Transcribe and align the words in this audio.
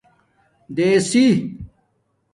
دیسِی 0.75 1.25